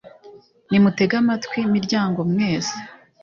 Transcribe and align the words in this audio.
Nimutege 0.69 1.15
amatwi, 1.23 1.59
miryango 1.75 2.19
mwese, 2.31 2.75